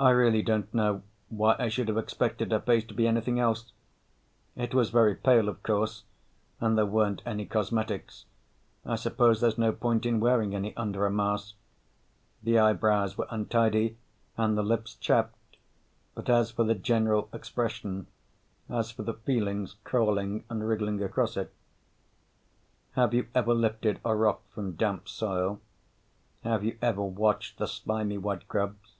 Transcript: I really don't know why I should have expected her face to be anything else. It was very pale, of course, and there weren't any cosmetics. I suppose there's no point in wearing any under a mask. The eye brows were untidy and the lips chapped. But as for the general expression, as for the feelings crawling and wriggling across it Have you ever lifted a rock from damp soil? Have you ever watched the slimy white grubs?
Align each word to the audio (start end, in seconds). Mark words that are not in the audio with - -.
I 0.00 0.10
really 0.10 0.42
don't 0.42 0.72
know 0.72 1.02
why 1.28 1.56
I 1.58 1.68
should 1.68 1.88
have 1.88 1.98
expected 1.98 2.52
her 2.52 2.60
face 2.60 2.84
to 2.84 2.94
be 2.94 3.08
anything 3.08 3.40
else. 3.40 3.72
It 4.54 4.72
was 4.72 4.90
very 4.90 5.16
pale, 5.16 5.48
of 5.48 5.60
course, 5.64 6.04
and 6.60 6.78
there 6.78 6.86
weren't 6.86 7.20
any 7.26 7.44
cosmetics. 7.46 8.24
I 8.86 8.94
suppose 8.94 9.40
there's 9.40 9.58
no 9.58 9.72
point 9.72 10.06
in 10.06 10.20
wearing 10.20 10.54
any 10.54 10.72
under 10.76 11.04
a 11.04 11.10
mask. 11.10 11.56
The 12.44 12.60
eye 12.60 12.74
brows 12.74 13.18
were 13.18 13.26
untidy 13.28 13.96
and 14.36 14.56
the 14.56 14.62
lips 14.62 14.94
chapped. 14.94 15.56
But 16.14 16.30
as 16.30 16.52
for 16.52 16.62
the 16.62 16.76
general 16.76 17.28
expression, 17.32 18.06
as 18.70 18.92
for 18.92 19.02
the 19.02 19.14
feelings 19.14 19.74
crawling 19.82 20.44
and 20.48 20.62
wriggling 20.68 21.02
across 21.02 21.36
it 21.36 21.52
Have 22.92 23.12
you 23.14 23.26
ever 23.34 23.52
lifted 23.52 23.98
a 24.04 24.14
rock 24.14 24.42
from 24.52 24.76
damp 24.76 25.08
soil? 25.08 25.60
Have 26.44 26.62
you 26.62 26.78
ever 26.80 27.02
watched 27.02 27.58
the 27.58 27.66
slimy 27.66 28.16
white 28.16 28.46
grubs? 28.46 28.94